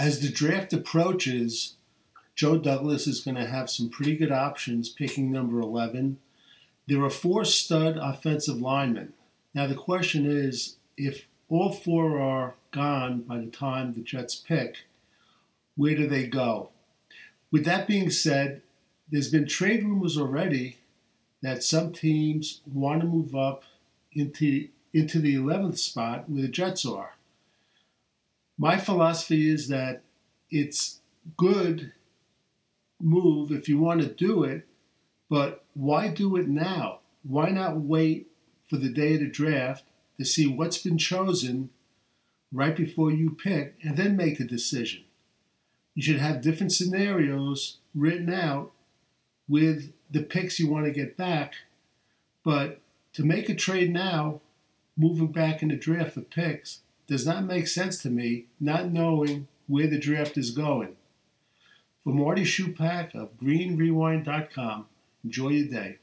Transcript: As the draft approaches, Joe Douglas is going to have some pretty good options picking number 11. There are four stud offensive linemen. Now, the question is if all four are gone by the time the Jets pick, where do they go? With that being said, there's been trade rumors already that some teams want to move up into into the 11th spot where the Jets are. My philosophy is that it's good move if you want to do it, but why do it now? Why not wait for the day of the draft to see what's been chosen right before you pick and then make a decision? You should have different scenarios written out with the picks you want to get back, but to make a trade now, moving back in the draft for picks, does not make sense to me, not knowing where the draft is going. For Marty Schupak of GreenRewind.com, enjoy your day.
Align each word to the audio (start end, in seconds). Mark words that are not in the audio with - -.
As 0.00 0.20
the 0.20 0.28
draft 0.28 0.72
approaches, 0.72 1.74
Joe 2.36 2.56
Douglas 2.56 3.08
is 3.08 3.18
going 3.18 3.34
to 3.34 3.48
have 3.48 3.68
some 3.68 3.90
pretty 3.90 4.16
good 4.16 4.30
options 4.30 4.88
picking 4.88 5.32
number 5.32 5.58
11. 5.58 6.20
There 6.86 7.02
are 7.02 7.10
four 7.10 7.44
stud 7.44 7.96
offensive 8.00 8.60
linemen. 8.60 9.14
Now, 9.54 9.66
the 9.66 9.74
question 9.74 10.24
is 10.24 10.76
if 10.96 11.26
all 11.48 11.72
four 11.72 12.20
are 12.20 12.54
gone 12.70 13.22
by 13.22 13.38
the 13.38 13.46
time 13.46 13.92
the 13.92 14.00
Jets 14.00 14.36
pick, 14.36 14.84
where 15.74 15.96
do 15.96 16.06
they 16.06 16.28
go? 16.28 16.70
With 17.50 17.64
that 17.64 17.88
being 17.88 18.10
said, 18.10 18.62
there's 19.10 19.32
been 19.32 19.48
trade 19.48 19.82
rumors 19.82 20.16
already 20.16 20.78
that 21.42 21.64
some 21.64 21.92
teams 21.92 22.60
want 22.72 23.00
to 23.00 23.08
move 23.08 23.34
up 23.34 23.64
into 24.12 24.68
into 24.94 25.18
the 25.18 25.34
11th 25.34 25.78
spot 25.78 26.30
where 26.30 26.42
the 26.42 26.48
Jets 26.48 26.86
are. 26.86 27.17
My 28.58 28.76
philosophy 28.76 29.48
is 29.48 29.68
that 29.68 30.02
it's 30.50 31.00
good 31.36 31.92
move 33.00 33.52
if 33.52 33.68
you 33.68 33.78
want 33.78 34.00
to 34.00 34.08
do 34.08 34.42
it, 34.42 34.66
but 35.30 35.64
why 35.74 36.08
do 36.08 36.34
it 36.36 36.48
now? 36.48 36.98
Why 37.22 37.50
not 37.50 37.80
wait 37.80 38.28
for 38.68 38.76
the 38.76 38.88
day 38.88 39.14
of 39.14 39.20
the 39.20 39.28
draft 39.28 39.84
to 40.18 40.24
see 40.24 40.48
what's 40.48 40.78
been 40.78 40.98
chosen 40.98 41.70
right 42.50 42.74
before 42.74 43.12
you 43.12 43.30
pick 43.30 43.76
and 43.82 43.96
then 43.96 44.16
make 44.16 44.40
a 44.40 44.44
decision? 44.44 45.04
You 45.94 46.02
should 46.02 46.18
have 46.18 46.40
different 46.40 46.72
scenarios 46.72 47.78
written 47.94 48.32
out 48.32 48.72
with 49.46 49.92
the 50.10 50.22
picks 50.22 50.58
you 50.58 50.68
want 50.68 50.86
to 50.86 50.92
get 50.92 51.16
back, 51.16 51.54
but 52.44 52.80
to 53.12 53.24
make 53.24 53.48
a 53.48 53.54
trade 53.54 53.92
now, 53.92 54.40
moving 54.96 55.30
back 55.30 55.62
in 55.62 55.68
the 55.68 55.76
draft 55.76 56.14
for 56.14 56.22
picks, 56.22 56.80
does 57.08 57.26
not 57.26 57.44
make 57.44 57.66
sense 57.66 58.00
to 58.02 58.10
me, 58.10 58.44
not 58.60 58.92
knowing 58.92 59.48
where 59.66 59.86
the 59.86 59.98
draft 59.98 60.36
is 60.36 60.50
going. 60.50 60.96
For 62.04 62.12
Marty 62.12 62.42
Schupak 62.42 63.14
of 63.14 63.36
GreenRewind.com, 63.40 64.86
enjoy 65.24 65.48
your 65.48 65.68
day. 65.68 65.98